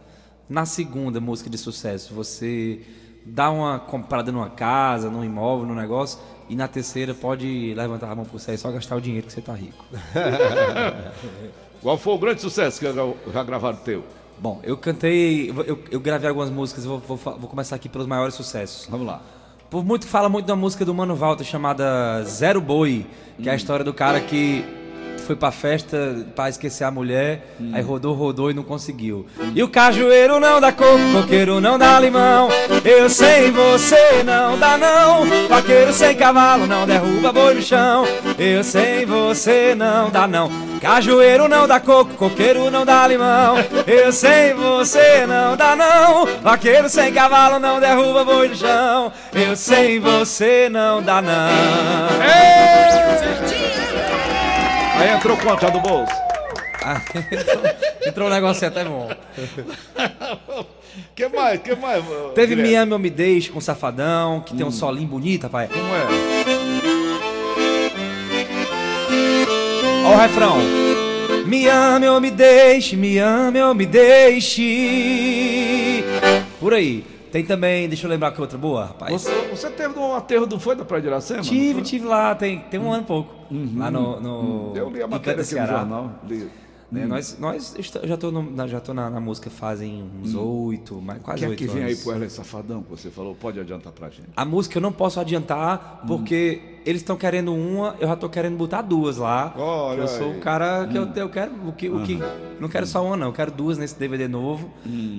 [0.50, 2.82] na segunda música de sucesso você
[3.26, 8.16] dá uma comprada numa casa, num imóvel, num negócio, e na terceira pode levantar a
[8.16, 9.84] mão pro céu e só gastar o dinheiro que você tá rico.
[11.82, 12.86] Qual foi o grande sucesso que
[13.34, 14.04] já- gravaram teu?
[14.40, 18.36] Bom, eu cantei, eu, eu gravei algumas músicas, vou, vou, vou começar aqui pelos maiores
[18.36, 18.88] sucessos.
[18.90, 19.22] Vamos lá.
[19.74, 23.08] Por muito fala muito da música do Mano Walter chamada Zero Boi,
[23.42, 24.64] que é a história do cara que
[25.24, 29.26] foi pra festa pra esquecer a mulher, aí rodou, rodou e não conseguiu.
[29.56, 32.50] E o cajueiro não dá coco, coqueiro não dá limão.
[32.84, 35.26] Eu sem você não dá não.
[35.48, 38.06] Vaqueiro sem cavalo não derruba boi no chão.
[38.38, 40.52] Eu sem você não dá não.
[40.82, 43.56] Cajueiro não dá coco, coqueiro não dá limão.
[43.88, 46.26] Eu sem você não dá não.
[46.42, 49.12] Vaqueiro sem cavalo não derruba boi no chão.
[49.34, 51.34] Eu sem você não dá não.
[54.96, 56.14] Aí entrou quanto do bolso?
[56.84, 57.64] Ah, entrou,
[58.08, 59.10] entrou um negócio até bom.
[61.16, 61.62] que mais?
[61.62, 62.04] Que mais?
[62.36, 62.70] Teve Guilherme?
[62.70, 65.70] Me Ame ou Me Deixe com Safadão, que tem um solinho bonito, rapaz.
[65.72, 66.04] Como é?
[70.06, 70.58] Ó o refrão.
[71.46, 74.64] Me ame ou me deixe, me ame ou me deixe.
[76.60, 77.13] Por aí.
[77.34, 79.12] Tem também, deixa eu lembrar que outra boa, rapaz.
[79.12, 81.42] Você, você teve no aterro do Foi da Praia de Iracema?
[81.42, 83.34] Tive, tive lá, tem, tem um ano e pouco.
[83.76, 84.20] Lá no.
[84.20, 86.12] no Eu li a matéria aqui no jornal.
[86.30, 86.48] Li.
[86.92, 91.20] Né, Nós, nós eu já na, já tô na, na música fazem uns oito, mais
[91.20, 92.04] O quase que é oito que vem aí anos.
[92.04, 93.34] pro Erlen Safadão que você falou?
[93.34, 94.28] Pode adiantar pra gente.
[94.36, 98.58] A música eu não posso adiantar porque eles estão querendo uma, eu já tô querendo
[98.58, 99.54] botar duas lá.
[99.58, 100.38] Olha eu sou aí.
[100.38, 102.20] o cara que eu, eu quero o que, o que
[102.60, 104.70] não quero só uma não, eu quero duas nesse DVD novo,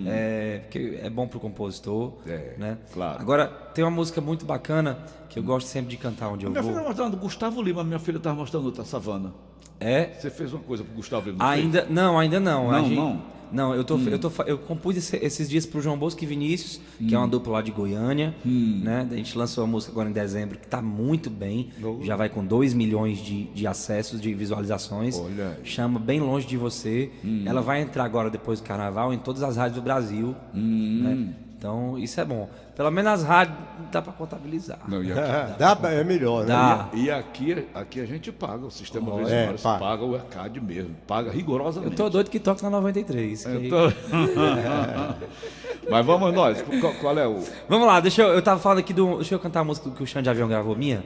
[0.07, 2.79] é, porque é bom pro compositor, É, né?
[2.93, 3.21] claro.
[3.21, 4.99] Agora tem uma música muito bacana
[5.29, 6.83] que eu gosto sempre de cantar onde eu Minha filha vou.
[6.83, 9.33] estava mostrando Gustavo Lima, minha filha estava mostrando outra savana.
[9.81, 11.39] É Você fez uma coisa pro Gustavo Lima?
[11.45, 11.65] não fez?
[11.65, 12.71] ainda não, ainda não.
[12.71, 13.35] Não, gente- não?
[13.53, 16.81] Não, eu tô, eu tô, eu compus esse- esses dias pro João Bosco e Vinícius,
[16.99, 19.07] que é uma dupla lá de Goiânia, né?
[19.09, 21.69] A gente lançou a música agora em dezembro, que tá muito bem,
[22.03, 25.17] já vai com 2 milhões de, de acessos, de visualizações.
[25.21, 25.57] Olha.
[25.63, 27.11] Chama Bem Longe de Você.
[27.47, 31.35] Ela vai entrar agora depois do carnaval em todas as rádios do Brasil, né?
[31.65, 32.47] Então, isso é bom.
[32.77, 33.57] Pelo menos as rádios
[33.91, 34.81] dá pra contabilizar.
[34.87, 36.49] Não, e aqui, É, dá pra- é melhor, né?
[36.49, 36.89] Dá.
[36.93, 39.79] e aqui, aqui a gente paga, o sistema Oh, é, paga.
[39.79, 40.05] paga.
[40.05, 41.93] o ECAD mesmo, paga rigorosamente.
[41.93, 43.45] Eu tô doido que toque na 93.
[43.47, 43.93] que- Eu tô-
[45.91, 47.43] Mas vamos nós, qual, qual é o...
[47.67, 48.29] Vamos lá, deixa eu.
[48.35, 49.17] Eu tava falando aqui do.
[49.17, 51.03] Deixa eu cantar a música que o Xande de Avião gravou minha.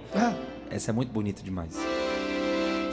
[0.70, 1.78] Essa é muito bonita demais.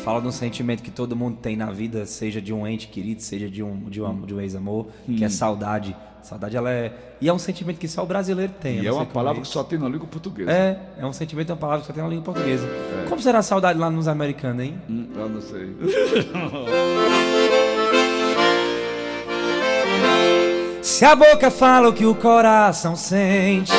[0.06, 3.24] Fala de um sentimento que todo mundo tem na vida, seja de um ente querido,
[3.24, 5.96] seja de um, de um, de um ex-amor, que é saudade.
[6.22, 6.94] Saudade, ela é.
[7.20, 8.84] E é um sentimento que só o brasileiro tem.
[8.84, 10.52] E é uma palavra que só tem na língua portuguesa.
[10.52, 12.70] É, é um sentimento, é uma palavra que só tem na língua portuguesa.
[13.10, 14.76] Como será a saudade lá nos americanos, hein?
[14.88, 15.76] Hum, eu não sei.
[20.84, 23.74] Se a boca fala o que o coração sente,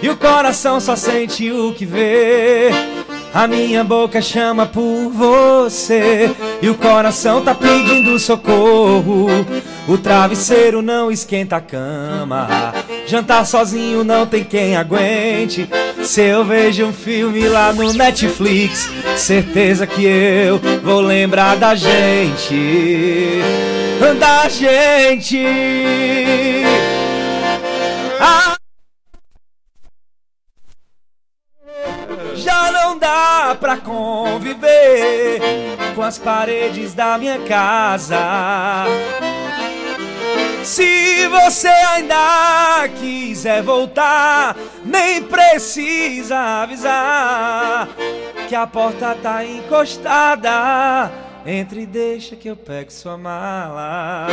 [0.00, 2.70] e o coração só sente o que vê.
[3.36, 9.26] A minha boca chama por você, e o coração tá pedindo socorro.
[9.86, 12.74] O travesseiro não esquenta a cama,
[13.06, 15.68] jantar sozinho não tem quem aguente.
[16.02, 23.42] Se eu vejo um filme lá no Netflix, certeza que eu vou lembrar da gente
[24.18, 25.44] da gente.
[28.20, 28.56] Ah,
[32.36, 35.40] já não dá pra conviver
[35.94, 38.84] com as paredes da minha casa.
[40.62, 47.88] Se você ainda quiser voltar, nem precisa avisar
[48.48, 51.10] que a porta tá encostada.
[51.46, 54.26] entre e deixa que eu pego sua mala.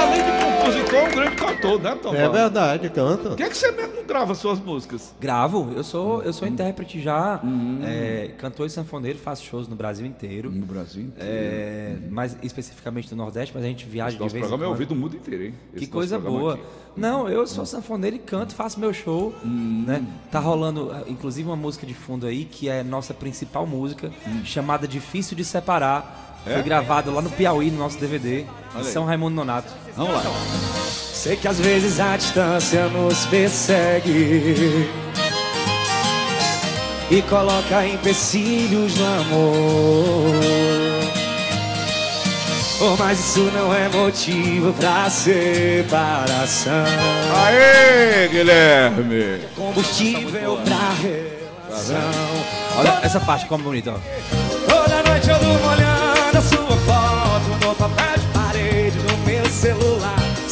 [0.00, 0.37] Além de
[0.68, 2.14] compositor, um grande cantor, né, Tom?
[2.14, 3.28] É verdade, canta.
[3.30, 5.14] Por que, é que você mesmo não grava suas músicas?
[5.20, 7.40] Gravo, eu sou, eu sou intérprete já,
[7.82, 10.50] é, cantor e sanfoneiro, faço shows no Brasil inteiro.
[10.50, 11.10] No Brasil.
[11.18, 14.66] É, mais especificamente do Nordeste, mas a gente viaja de Nosso vez em programa é
[14.66, 14.72] quando.
[14.72, 15.54] ouvido no mundo inteiro, hein?
[15.72, 16.54] Que Esse nosso coisa boa.
[16.54, 16.62] aqui.
[16.96, 20.04] Não, eu sou sanfoneiro e canto, faço meu show, né?
[20.32, 24.10] Tá rolando, inclusive, uma música de fundo aí, que é nossa principal música,
[24.44, 26.27] chamada Difícil de Separar.
[26.44, 28.92] Foi gravada lá no Piauí, no nosso DVD, Olha em aí.
[28.92, 29.72] São Raimundo Nonato.
[29.96, 30.22] Vamos lá.
[31.12, 34.88] Sei que às vezes a distância nos persegue
[37.10, 40.34] e coloca empecilhos no amor.
[42.80, 46.84] Oh, mas isso não é motivo pra separação.
[47.44, 49.40] Aê, Guilherme!
[49.56, 50.92] Combustível pra
[51.68, 51.96] relação.
[52.78, 53.98] Olha essa parte como bonita, ó.
[54.72, 55.87] Toda noite eu durmo olhando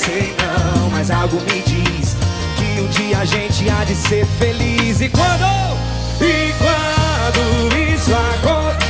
[0.07, 2.16] Sei não, mas algo me diz
[2.57, 5.01] que um dia a gente há de ser feliz.
[5.01, 5.77] E quando,
[6.21, 8.87] e quando isso acontecer,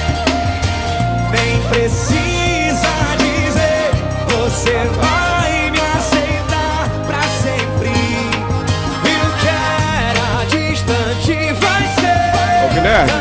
[1.33, 3.93] nem precisa dizer,
[4.29, 7.89] você vai me aceitar pra sempre.
[9.03, 12.27] E o que era distante vai ser.
[12.63, 13.13] Ô, Guilherme,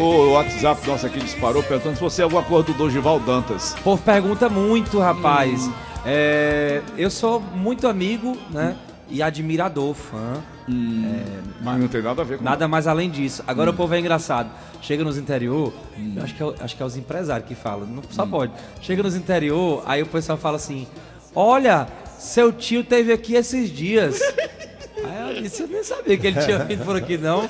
[0.00, 3.72] o WhatsApp nosso aqui disparou perguntando se você é alguma coisa do Dorival Dantas.
[3.78, 5.70] O povo pergunta muito, rapaz.
[6.08, 8.76] É, eu sou muito amigo, né?
[9.10, 10.40] E admirador, fã.
[11.60, 13.42] Mas não tem nada a ver com Nada mais além disso.
[13.44, 14.48] Agora o povo é engraçado.
[14.80, 15.72] Chega nos interior,
[16.14, 18.52] eu acho que, é, acho que é os empresários que falam, não, só pode.
[18.80, 20.86] Chega nos interior, aí o pessoal fala assim:
[21.34, 21.88] Olha,
[22.18, 24.20] seu tio teve aqui esses dias.
[25.04, 27.48] Aí eu disse, eu nem sabia que ele tinha vindo por aqui, não.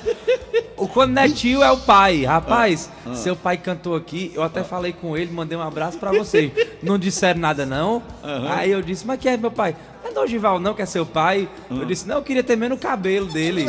[0.97, 2.25] Quando não é tio é o pai.
[2.25, 6.51] Rapaz, seu pai cantou aqui, eu até falei com ele, mandei um abraço pra você.
[6.83, 8.03] Não disseram nada, não.
[8.49, 9.77] Aí eu disse, mas quem é meu pai?
[10.03, 11.51] Não é Dorival, não, que é seu pai.
[11.69, 13.67] Eu disse, não, eu queria ter menos cabelo dele.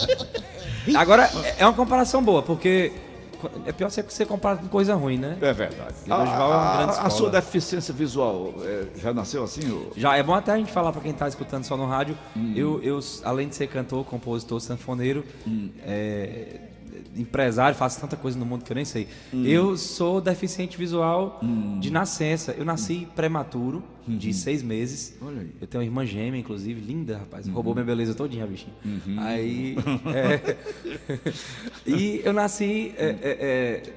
[0.96, 2.92] Agora, é uma comparação boa, porque
[3.66, 5.36] é pior você você comparar com coisa ruim, né?
[5.40, 5.94] É verdade.
[6.04, 7.10] É grande a, a escola.
[7.10, 9.70] sua deficiência visual é, já nasceu assim?
[9.70, 9.92] ô?
[9.96, 12.16] Já é bom até a gente falar pra quem tá escutando só no rádio.
[12.54, 15.24] Eu, eu, além de ser cantor, compositor, sanfoneiro,
[15.84, 16.60] é,
[17.16, 19.08] empresário, faço tanta coisa no mundo que eu nem sei.
[19.32, 21.40] Eu sou deficiente visual
[21.80, 22.52] de nascença.
[22.56, 25.16] Eu nasci prematuro, de seis meses.
[25.60, 27.46] Eu tenho uma irmã gêmea, inclusive, linda, rapaz.
[27.48, 28.74] Roubou minha beleza todinha, bichinho.
[29.18, 29.76] Aí.
[30.14, 30.56] é,
[31.86, 32.94] e eu nasci.
[32.96, 33.92] é, é, é,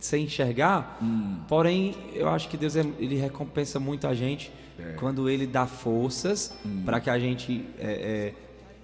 [0.00, 0.98] sem enxergar,
[1.46, 4.50] porém eu acho que Deus é- ele recompensa muito a gente
[4.96, 6.52] quando ele dá forças
[6.84, 8.34] para que a gente é,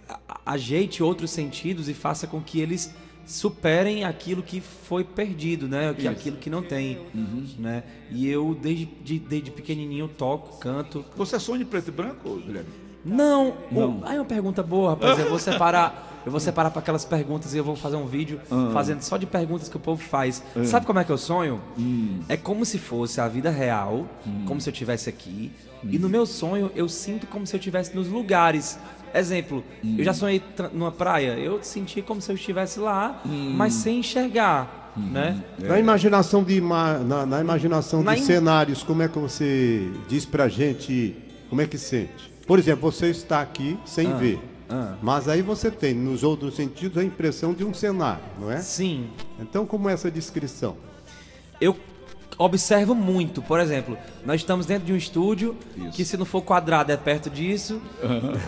[0.08, 0.14] é,
[0.46, 2.94] ajeite outros sentidos e faça com que eles
[3.32, 5.92] superem aquilo que foi perdido, né?
[5.94, 6.98] Que aquilo que não tem,
[7.58, 7.82] né?
[8.10, 11.04] E eu desde de, desde pequenininho toco, canto.
[11.16, 12.70] Você sonha em preto e branco, Guilherme?
[13.04, 13.52] Não,
[14.00, 15.18] o- aí é uma pergunta boa, rapaz.
[15.18, 18.40] Eu vou separar, eu vou separar para aquelas perguntas e eu vou fazer um vídeo
[18.72, 20.42] fazendo só de perguntas que o povo faz.
[20.64, 21.60] Sabe como é que eu sonho?
[22.28, 24.06] É como se fosse a vida real,
[24.46, 25.52] como se eu estivesse aqui.
[25.84, 28.78] E no meu sonho eu sinto como se eu estivesse nos lugares.
[29.14, 29.64] Exemplo,
[29.96, 33.98] eu já sonhei tra- numa praia, eu senti como se eu estivesse lá, mas sem
[34.00, 35.42] enxergar, né?
[35.58, 40.24] Na imaginação de na, na imaginação Na de im- cenários, como é que você diz
[40.24, 41.16] pra gente
[41.48, 42.30] como é que sente?
[42.46, 44.38] Por exemplo, você está aqui sem ver.
[45.02, 48.58] Mas aí você tem, nos outros sentidos, a impressão de um cenário, não é?
[48.60, 49.08] Sim,
[49.40, 50.76] Então, como é essa descrição?
[51.60, 51.74] eu
[52.38, 53.42] observo muito.
[53.42, 55.56] Por exemplo, nós estamos dentro de um estúdio
[55.92, 57.82] que se não for quadrado é perto disso.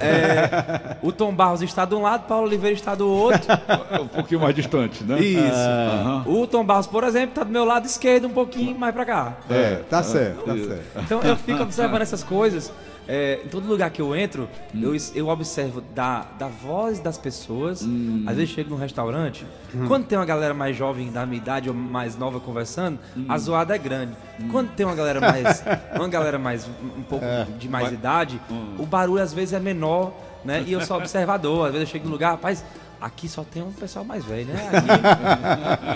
[0.00, 3.50] É, o Tom Barros está de um lado, Paulo Oliveira está do outro.
[3.90, 5.18] É um pouquinho mais distante, né?
[5.20, 6.30] Isso.
[6.30, 9.36] O Tom Barros, por exemplo, está do meu lado esquerdo, um pouquinho mais para cá.
[9.50, 10.82] É, tá certo, tá certo.
[10.96, 12.72] Então eu fico observando essas coisas.
[13.08, 14.48] É, em todo lugar que eu entro,
[14.80, 17.84] eu, eu observo da, da voz das pessoas.
[18.26, 19.44] Às vezes chego num restaurante,
[19.88, 23.74] quando tem uma galera mais jovem da minha idade ou mais nova conversando, a zoada
[23.74, 24.12] é grande.
[24.50, 25.64] Quando tem uma galera mais,
[25.96, 27.24] uma galera mais um pouco
[27.58, 28.40] de mais idade,
[28.78, 30.12] o barulho às vezes é menor,
[30.44, 30.62] né?
[30.66, 31.66] E eu sou observador.
[31.66, 32.64] Às vezes eu chego num lugar, rapaz,
[33.00, 34.70] aqui só tem um pessoal mais velho, né?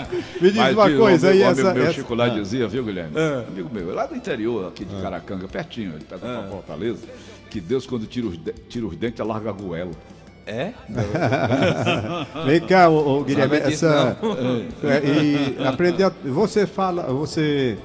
[0.01, 1.73] Aqui- Me diz Mas uma coisa aí, amigo essa.
[1.73, 3.13] meu, essa- Chico lá dizia, viu, Guilherme?
[3.47, 7.05] Amigo meu, lá do interior, aqui de Caracanga, pertinho, ele pega pra Fortaleza,
[7.49, 9.91] que Deus, quando tira os, de- tira os dentes, alarga a goela.
[10.45, 10.73] é?
[12.45, 14.17] Vem cá, ô, ô, Guilherme, essa.
[14.83, 16.03] É, e aprender.
[16.03, 17.77] a- Você fala, você.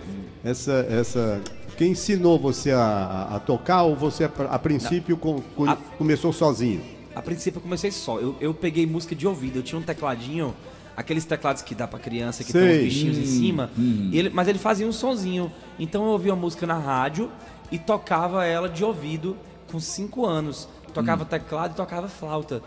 [0.44, 0.86] Essa.
[0.90, 1.40] essa
[1.76, 6.30] quem ensinou você a, a tocar ou você, a, a princípio, com- com- A- começou
[6.30, 6.82] sozinho?
[7.14, 8.18] A princípio eu comecei só.
[8.18, 9.56] Eu, eu peguei música de ouvido.
[9.58, 10.54] Eu tinha um tecladinho,
[10.96, 12.60] aqueles teclados que dá pra criança, que Sei.
[12.62, 13.70] tem uns bichinhos em cima.
[13.78, 15.50] E ele- mas ele fazia um sonzinho.
[15.78, 17.30] Então eu ouvia a música na rádio
[17.72, 19.36] e tocava ela de ouvido
[19.70, 20.68] com 5 anos.
[20.94, 22.62] Tocava teclado e tocava flauta.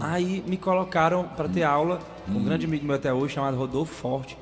[0.00, 3.94] Aí me colocaram pra ter aula com um grande amigo meu até hoje, chamado Rodolfo
[3.94, 4.36] Forte.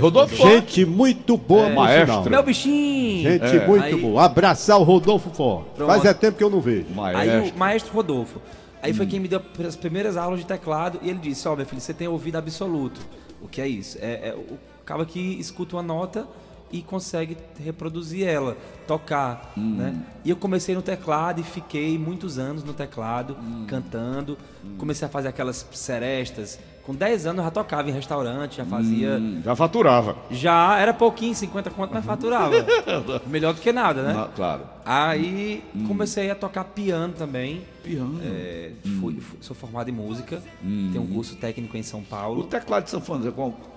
[0.00, 1.74] Rodolfo Gente muito boa, É.
[1.74, 2.30] Maestro.
[2.30, 3.22] Meu bichinho!
[3.30, 3.66] Gente É.
[3.66, 4.24] muito Aí- boa.
[4.24, 5.70] Abraçar o Rodolfo Forte.
[5.78, 6.86] Faz é tempo que eu não vejo.
[6.88, 7.54] Aí Maestro.
[7.54, 8.40] o maestro Rodolfo.
[8.82, 11.66] Aí foi quem me deu as primeiras aulas de teclado e ele disse, ó, meu
[11.66, 13.00] filho, você tem ouvido absoluto.
[13.40, 13.98] O que é isso?
[14.00, 16.26] É, é o cara que escuta uma nota
[16.70, 19.94] e consegue reproduzir ela, tocar, né?
[20.24, 24.36] E eu comecei no teclado e fiquei muitos anos no teclado, cantando.
[24.76, 26.58] Comecei a fazer aquelas serestas.
[26.84, 29.18] Com 10 anos eu já tocava em restaurante, já fazia...
[29.18, 30.16] Hum, Já faturava.
[30.30, 32.54] Já era pouquinho, 50 conto, mas faturava.
[33.28, 34.28] Melhor do que nada, né?
[34.34, 34.62] Claro.
[34.86, 37.62] Aí comecei a tocar piano também.
[37.84, 38.18] Piano.
[38.24, 42.44] É, fui- fui- sou formado em música, tenho um curso técnico em São O Paulo.
[42.44, 43.20] teclado de sanfona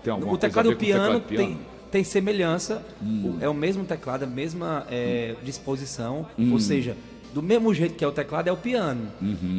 [0.02, 1.60] tem alguma O teclado o coisa a ver com piano, o teclado de tem,
[1.92, 6.96] tem semelhança, o- é o mesmo teclado, a mesma é, disposição, ou seja,
[7.34, 9.08] do mesmo jeito que é o teclado é o piano.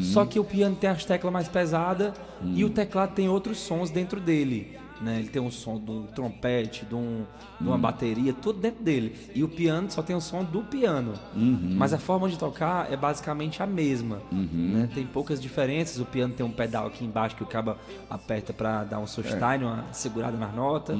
[0.03, 2.13] Só que o piano tem as teclas mais pesadas
[2.55, 4.77] e o teclado tem outros sons dentro dele.
[5.01, 5.19] Né?
[5.19, 7.25] Ele tem um som de um trompete, de, um-
[7.61, 9.17] de uma bateria, tudo dentro dele.
[9.35, 11.15] E o piano só tem o som do piano.
[11.35, 14.21] Mas a forma de tocar é basicamente a mesma.
[14.31, 14.89] né?
[14.95, 15.99] Tem poucas diferenças.
[15.99, 17.75] O piano tem um pedal aqui embaixo que o cabo
[18.09, 20.97] aperta para dar um sustain, uma segurada nas notas.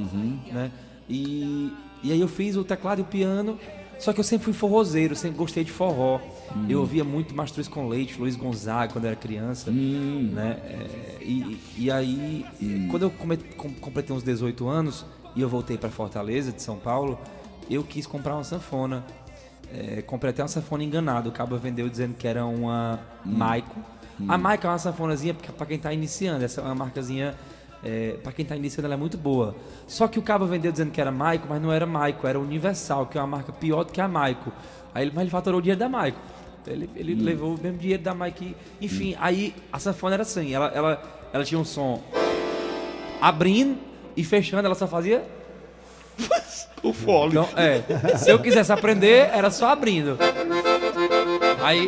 [0.53, 0.71] Né?
[1.13, 1.71] E,
[2.03, 3.59] e aí eu fiz o teclado e o piano.
[3.99, 6.21] Só que eu sempre fui forrozeiro, sempre gostei de forró.
[6.69, 9.71] Eu ouvia muito Mastruz com Leite, Luiz Gonzaga quando era criança.
[9.71, 10.59] Né?
[10.65, 12.45] É, e, e aí,
[12.91, 13.13] quando eu
[13.81, 17.17] completei uns 18 anos e eu voltei para Fortaleza, de São Paulo,
[17.71, 19.05] eu quis comprar uma sanfona.
[19.73, 21.29] É, comprei até uma sanfona enganada.
[21.29, 23.79] O cabo vendeu dizendo que era uma Maico.
[24.29, 26.45] A Maico é uma sanfonazinha para quem tá iniciando.
[26.45, 27.37] Essa é uma marcazinha.
[27.85, 29.57] É, para quem tá iniciando, ela é muito boa.
[29.87, 33.07] Só que o cabo vendeu dizendo que era Maico, mas não era Maico, era Universal,
[33.07, 34.53] que é uma marca pior do que a Maico.
[34.95, 36.19] Aí ele, mas ele faturou o dinheiro da Maico.
[36.67, 38.45] Ele, ele levou o mesmo dinheiro da Maico.
[38.81, 40.55] Enfim, aí a sanfona era assim.
[40.55, 42.01] Ela, ela, ela tinha um som
[43.21, 43.79] abrindo
[44.17, 45.25] e fechando, ela só fazia
[46.83, 47.31] O fole.
[47.31, 48.17] então, é.
[48.17, 50.19] Se eu quisesse aprender, era só abrindo.
[51.63, 51.87] Aí,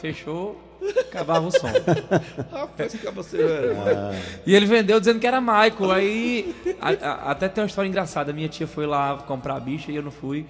[0.00, 0.60] fechou,
[1.00, 1.68] acabava o som.
[2.52, 4.14] Rapaz, que você era.
[4.46, 5.92] E ele vendeu dizendo que era Michael.
[5.92, 8.32] Aí, a- a- até tem uma história engraçada.
[8.32, 10.46] Minha tia foi lá comprar a bicha e eu não fui,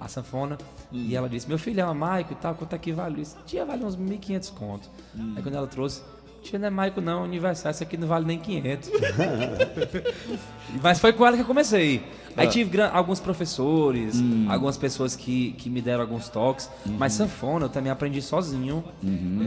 [0.00, 0.56] a sanfona.
[0.92, 3.14] E ela disse: Meu filho é uma Michael e tal, quanto é que vale?
[3.16, 4.88] Eu disse: Tia, vale uns 1.500 conto.
[5.36, 6.02] Aí, quando ela trouxe.
[6.48, 8.90] Tia, não é Michael não, Universal, esse aqui não vale nem 500.
[10.82, 12.02] Mas foi com ela que eu comecei.
[12.36, 14.16] Aí tive gran- alguns professores,
[14.48, 16.68] algumas pessoas que, que me deram alguns toques.
[16.84, 18.84] Mas sanfona eu também aprendi sozinho.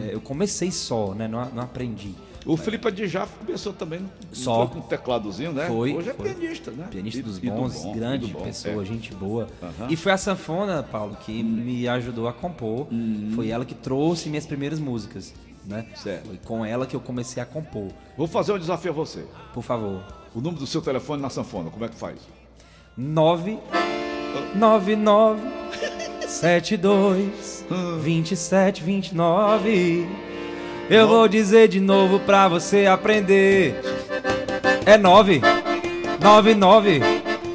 [0.04, 1.28] É, eu comecei só, né?
[1.28, 2.14] Não, não aprendi.
[2.46, 4.66] O Felipe Adjaf começou também no- Só.
[4.66, 5.68] foi com um tecladozinho, né?
[5.68, 6.34] Foi, Hoje é foi.
[6.34, 6.88] pianista, né?
[6.90, 8.86] Pianista E- dos e do bons, bom, grande do bom, pessoa, é.
[8.86, 9.48] gente boa.
[9.62, 9.88] Aham.
[9.90, 12.88] E foi a sanfona, Paulo, que me ajudou a compor.
[13.36, 15.34] Foi ela que trouxe minhas primeiras músicas,
[15.70, 15.86] né?
[15.96, 16.26] Certo.
[16.28, 17.90] Foi com ela que eu comecei a compor.
[18.18, 19.24] Vou fazer um desafio a você.
[19.54, 20.02] Por favor.
[20.34, 22.18] O número do seu telefone na sanfona, como é que faz?
[22.98, 23.58] 9
[24.56, 25.42] 99
[26.28, 27.66] 72
[28.02, 30.08] 27 29
[30.90, 33.80] Eu vou dizer de novo pra você aprender.
[34.86, 35.42] É 9
[36.22, 37.02] 99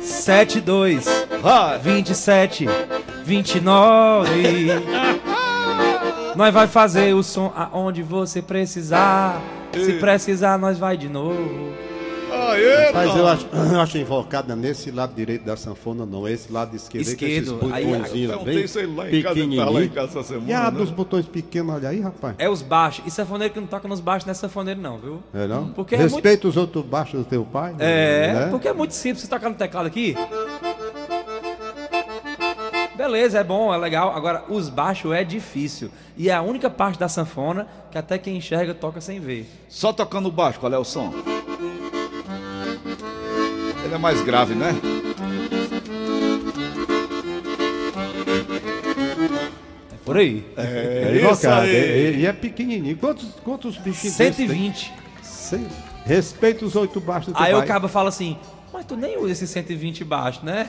[0.00, 1.04] 72
[1.42, 1.78] Vai!
[1.78, 2.66] 27
[3.24, 4.30] 29
[6.36, 9.40] Nós vai fazer o som aonde você precisar.
[9.72, 11.72] Se precisar, nós vai de novo.
[12.32, 16.26] Aê, Mas eu acho, eu acho invocada nesse lado direito da sanfona, não.
[16.26, 17.84] Esse lado esquerdo, Esquerdo, com esses aí-
[18.26, 20.78] botõezinhos bem aí lá em casa, ele tá em casa semana, E a né?
[20.78, 22.34] dos botões pequenos, olha aí, rapaz.
[22.38, 23.04] É os baixos.
[23.06, 25.22] E sanfoneiro que não toca nos baixos não é sanfoneiro, não, viu?
[25.32, 25.68] É não?
[25.68, 27.74] Porque é Respeita os outros baixos do teu pai.
[27.78, 28.46] É, né?
[28.50, 29.22] porque é muito simples.
[29.22, 30.16] Você tocar no teclado aqui.
[33.04, 34.16] Beleza, é bom, é legal.
[34.16, 35.90] Agora, os baixos é difícil.
[36.16, 39.46] E é a única parte da sanfona que até quem enxerga toca sem ver.
[39.68, 41.12] Só tocando baixo, qual é o som?
[43.84, 44.70] Ele é mais grave, né?
[49.92, 50.46] É por aí.
[50.56, 51.66] É isso invocado.
[51.66, 52.14] aí.
[52.14, 52.96] E, e é pequenininho.
[52.96, 54.48] Quantos, quantos bichinhos desses tem?
[54.48, 54.94] 120.
[55.22, 55.66] Cem.
[56.06, 58.38] Respeita os oito baixos do Aí o cabo fala assim,
[58.72, 60.66] mas tu nem usa esse 120 baixo, né?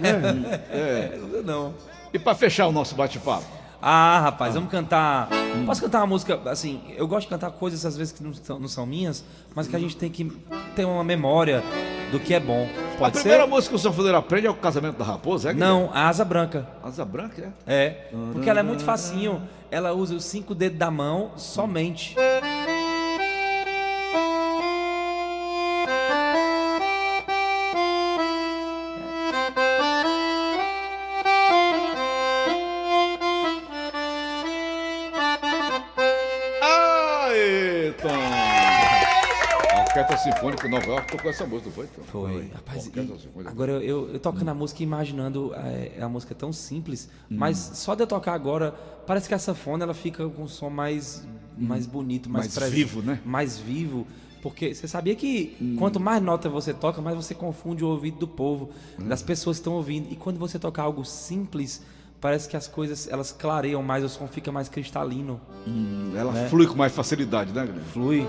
[0.69, 1.15] É.
[1.17, 1.95] Não usa não.
[2.13, 3.46] E pra fechar o nosso bate-papo?
[3.82, 5.28] Ah, rapaz, vamos cantar.
[5.65, 8.60] Posso cantar uma música, assim, eu gosto de cantar coisas às vezes que não são,
[8.60, 10.26] não são minhas, mas que a gente tem que
[10.76, 11.63] ter uma memória
[12.12, 12.68] do que é bom.
[12.94, 13.50] a Pode primeira ser?
[13.50, 15.54] música que o sanfoneiro aprende é o Casamento da Raposa, é?
[15.54, 16.68] Não, a asa branca.
[16.84, 17.76] Asa Branca, é?
[17.76, 17.89] É,
[18.34, 19.41] porque ela é muito facinho.
[19.70, 22.15] Ela usa os cinco dedos da mão somente.
[40.26, 41.86] Sinfônica Nova York tocou essa música, não foi?
[41.86, 42.04] Então?
[42.06, 42.50] Foi.
[42.54, 46.34] Rapaz, Orquestra e agora eu, eu, tocando a música e imaginando é, é uma música
[46.34, 47.36] tão simples, Hum.
[47.38, 48.72] mas só de eu tocar agora,
[49.06, 51.24] parece que a sanfona ela fica com um som mais,
[51.58, 52.60] mais bonito, mais, Hum.
[52.60, 53.20] Mais vivo, né?
[53.24, 54.08] Mais vivo.
[54.42, 55.76] Porque você sabia que Hum.
[55.78, 59.08] quanto mais nota você toca, mais você confunde o ouvido do povo, Hum.
[59.08, 60.12] das pessoas que estão ouvindo.
[60.12, 61.84] E quando você toca algo simples,
[62.20, 65.40] parece que as coisas elas clareiam mais, o som fica mais cristalino,
[66.16, 66.48] Ela né?
[66.50, 67.84] flui com mais facilidade, né, Guilherme?
[67.92, 68.28] flui.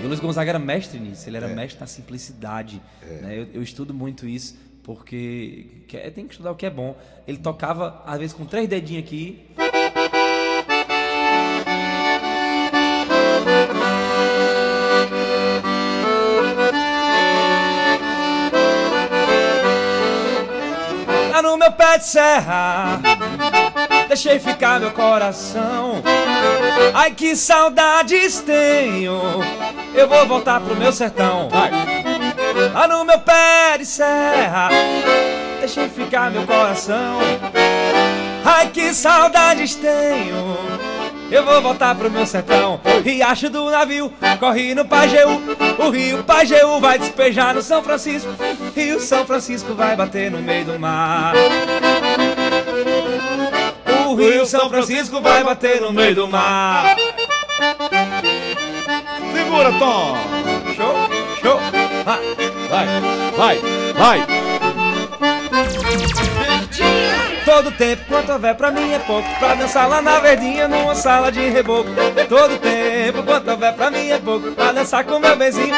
[0.00, 1.40] E o Luiz Gonzaga era mestre nisso, ele É.
[1.40, 2.80] era mestre na simplicidade.
[3.22, 3.38] né?
[3.38, 6.96] Eu, eu estudo muito isso, porque que é- tem que estudar o que é bom.
[7.26, 9.44] Ele tocava, às vezes, com três dedinhos aqui.
[21.32, 23.00] Lá no meu pé de serra,
[24.08, 26.02] deixei ficar meu coração.
[26.94, 29.20] Ai que saudades tenho,
[29.94, 31.48] eu vou voltar pro meu sertão.
[32.72, 34.68] Lá no meu pé de serra,
[35.60, 37.18] deixei ficar meu coração.
[38.44, 40.56] Ai que saudades tenho,
[41.30, 42.80] eu vou voltar pro meu sertão.
[43.04, 45.40] Riacho do navio, corre no Pajeú.
[45.78, 48.30] O rio Pajeú vai despejar no São Francisco.
[48.74, 51.34] Rio São Francisco vai bater no meio do mar.
[54.18, 56.96] O rio São Francisco vai bater no meio do mar.
[59.32, 60.16] Segura, Tom!
[60.76, 60.94] Show,
[61.42, 61.60] show.
[62.06, 62.18] Ah,
[62.68, 62.86] Vai,
[63.36, 63.60] vai,
[63.94, 64.26] vai!
[67.44, 71.32] Todo tempo quanto houver pra mim é pouco Pra dançar lá na verdinha numa sala
[71.32, 71.88] de reboco
[72.28, 75.74] Todo tempo quanto houver pra mim é pouco Pra dançar com meu benzinho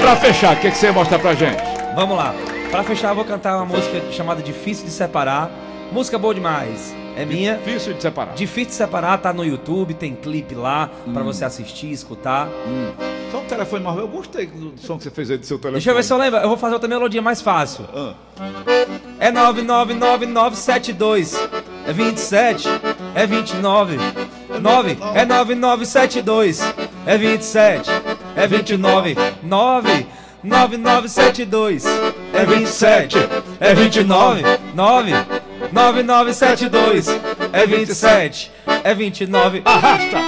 [0.00, 1.62] Pra fechar, o que, que você ia mostrar pra gente?
[1.94, 2.34] Vamos lá,
[2.72, 5.48] pra fechar eu vou cantar uma música chamada Difícil de Separar.
[5.92, 7.58] Música boa demais, é minha.
[7.58, 8.34] Difícil de separar.
[8.34, 12.48] Difícil de Separar, tá no YouTube, tem clipe lá Pra você assistir, escutar.
[13.30, 13.98] Só um telefone mais.
[13.98, 15.74] Eu gostei do som que você fez aí do seu telefone.
[15.74, 17.84] Deixa eu ver se eu lembro, eu vou fazer outra melodia mais fácil.
[17.94, 18.14] Ah.
[19.20, 21.34] É 99972
[21.86, 22.66] É 27
[23.14, 23.98] É 29
[24.60, 26.60] 9 É 9972
[27.06, 27.90] É 27
[28.34, 30.06] É 29 9
[30.42, 31.84] 9972
[32.42, 33.18] É 27
[33.60, 34.42] É 29
[34.74, 35.12] 9
[35.72, 37.06] 9972
[37.52, 38.52] É 27
[38.82, 40.18] É 29 Arrasta!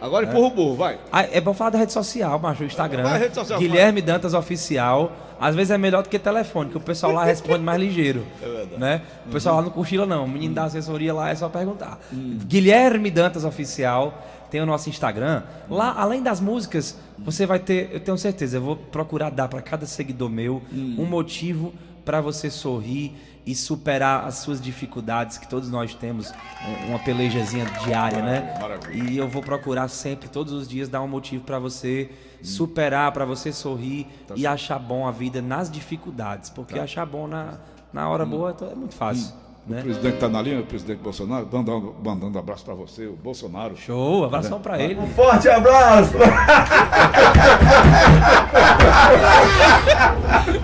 [0.00, 0.98] Agora empurra o burro, vai.
[1.10, 3.02] ah, é bom falar da rede social, macho, o Instagram.
[3.02, 5.10] Vai, rede social, Guilherme Dantas Oficial.
[5.40, 8.24] Às vezes é melhor do que telefone, que o pessoal lá responde mais ligeiro.
[8.40, 8.80] É verdade.
[8.80, 9.02] Né?
[9.26, 10.24] O pessoal lá não cochila, não.
[10.24, 11.98] O menino da assessoria lá é só perguntar.
[12.12, 14.22] Guilherme Dantas Oficial.
[14.50, 15.42] Tem o nosso Instagram.
[15.68, 19.60] Lá, além das músicas, você vai ter, eu tenho certeza, eu vou procurar dar para
[19.62, 21.72] cada seguidor meu um motivo
[22.04, 26.32] para você sorrir e superar as suas dificuldades, que todos nós temos
[26.66, 28.56] um- uma pelejazinha diária, né?
[28.60, 29.10] Maravilha.
[29.10, 32.10] E eu vou procurar sempre, todos os dias, dar um motivo para você
[32.42, 34.06] superar, para você sorrir
[34.36, 36.50] e achar bom a vida nas dificuldades.
[36.50, 37.54] Porque achar bom na,
[37.92, 39.32] na hora boa é é muito fácil.
[39.45, 39.82] O Né?
[39.82, 43.76] presidente tá na linha, o presidente Bolsonaro, mandando, mandando um abraço pra você, o Bolsonaro.
[43.76, 44.96] Show, abração para ele.
[45.16, 46.12] Forte abraço!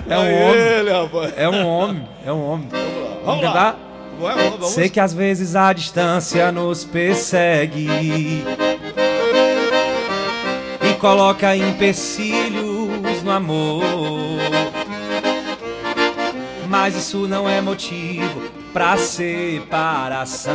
[0.07, 1.33] É um homem, ele, rapaz.
[1.35, 2.69] é um homem, é um homem.
[3.25, 3.75] Vamos lá.
[4.19, 4.69] Vamos, vamos, vamos.
[4.69, 7.87] Sei que às vezes a distância nos persegue
[10.81, 13.83] e coloca empecilhos no amor.
[16.69, 18.42] Mas isso não é motivo
[18.73, 20.51] pra separação.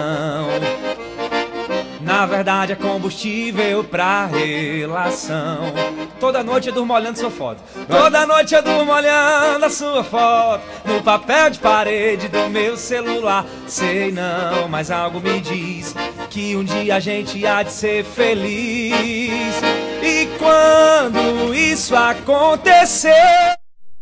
[2.01, 5.73] Na verdade é combustível pra relação.
[6.19, 7.63] Toda noite eu durmo olhando sua foto.
[7.87, 10.63] Toda noite eu durmo olhando a sua foto.
[10.85, 13.47] No papel de parede do meu celular.
[13.67, 15.95] Sei não, mas algo me diz
[16.31, 19.55] que um dia a gente há de ser feliz.
[20.03, 23.59] E quando isso acontecer.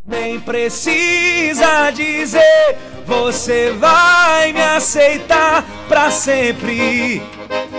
[0.07, 7.23] Nem precisa dizer, você vai me aceitar pra sempre.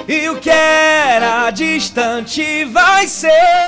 [0.08, 3.68] E o que era distante vai ser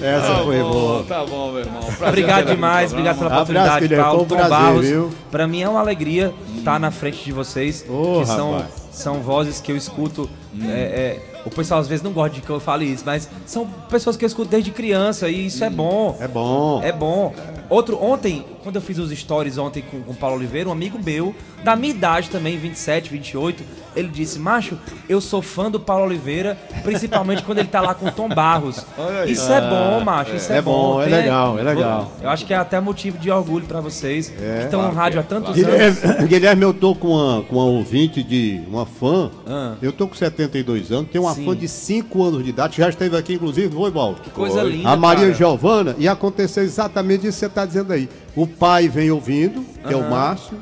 [0.08, 1.04] Essa Tá foi bom, boa.
[1.04, 1.82] Tá bom, meu irmão.
[1.84, 4.88] Prazer Obrigado demais, obrigado pela oportunidade, Paulo Tom prazer, Barros.
[4.88, 5.10] viu?
[5.30, 8.72] Pra mim é uma alegria estar na frente de vocês, Ô, que são, rapaz.
[8.92, 10.30] são vozes que eu escuto.
[10.64, 13.66] é, é, o pessoal às vezes não gosta de que eu fale isso, mas são
[13.90, 16.18] pessoas que eu escuto desde criança e isso é bom.
[16.20, 16.82] É bom.
[16.84, 17.34] É bom.
[17.70, 21.00] Outro, ontem, quando eu fiz os stories ontem com, com o Paulo Oliveira, um amigo
[21.04, 23.64] meu, da minha idade também, 27, 28,
[23.96, 24.78] ele disse, macho,
[25.10, 28.86] eu sou fã do Paulo Oliveira, principalmente quando ele tá lá com o Tom Barros.
[28.98, 29.32] Aí.
[29.32, 32.12] Isso é bom, macho, isso é, É bom, é Tem- legal, é legal.
[32.22, 34.60] Eu acho que é até motivo de orgulho pra vocês, É.
[34.60, 35.76] que estão Claro no rádio há é, tantos claro.
[35.84, 36.00] anos.
[36.28, 39.30] Guilherme, eu tô com uma, com uma ouvinte de uma fã.
[39.48, 39.76] Ah.
[39.82, 41.46] Eu tô com 72 anos, tenho uma Sim.
[41.46, 44.16] fã de 5 anos de idade, já esteve aqui, inclusive, foi, Paulo?
[44.24, 44.72] Que coisa Foi.
[44.72, 45.34] linda, A Maria cara.
[45.34, 48.10] Giovana, e aconteceu exatamente isso que você está dizendo aí.
[48.34, 50.58] O pai vem ouvindo, que é o Márcio.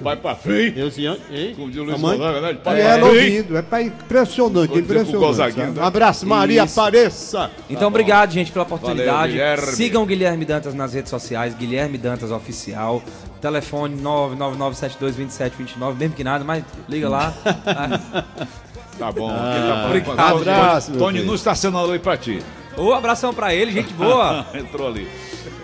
[0.00, 0.78] Vai pra frente.
[0.78, 2.48] Eu, sim, ei, Como diz o Luiz mãe, Gonzaga, né?
[2.48, 3.02] E ela pra frente.
[3.04, 3.56] ouvindo.
[3.56, 5.36] É pai impressionante, Vou dizer pro impressionante.
[5.56, 5.70] Sabe?
[5.72, 5.80] né?
[5.80, 6.80] Um abraço, Maria, Isso.
[6.80, 7.50] apareça.
[7.68, 9.32] Então, obrigado, gente, pela oportunidade.
[9.32, 9.66] Guilherme.
[9.72, 13.02] Sigam o Guilherme Dantas nas redes sociais, Guilherme Dantas Oficial.
[13.40, 17.32] Telefone 999722729, mesmo que nada, mas liga lá.
[17.66, 18.44] Ah,
[18.98, 19.30] Tá bom.
[19.30, 19.38] aqui
[19.68, 19.86] tá bom.
[19.86, 20.16] obrigado.
[20.16, 21.26] Tony- Abraço, meu Tony filho.
[21.26, 22.40] Nunes está sendo aí pra ti.
[22.78, 24.46] Ô, abração pra ele, gente boa.
[24.54, 25.08] Entrou ali.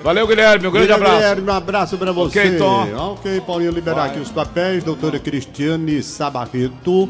[0.02, 0.66] Valeu, Guilherme.
[0.66, 1.20] Um grande Guilherme, abraço.
[1.20, 2.40] Guilherme, um abraço pra você.
[2.40, 3.12] Ok, Tom.
[3.12, 4.10] Ok, Paulinho, liberar Vai.
[4.10, 4.84] aqui os papéis.
[4.84, 7.08] Doutora Cristiane Sabarreto.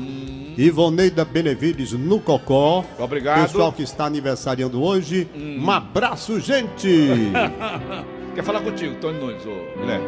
[0.57, 2.85] Ivoneida Benevides no Cocó.
[2.99, 3.43] Obrigado.
[3.43, 5.29] Pessoal que está aniversariando hoje.
[5.37, 7.09] Um abraço, gente.
[8.35, 10.07] Quer falar contigo, Tony Nunes, ô Guilherme?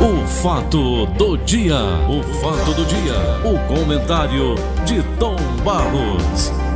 [0.00, 1.76] O fato do dia.
[2.08, 3.14] O fato do dia.
[3.44, 4.54] O comentário
[4.84, 6.69] de Tom Barros.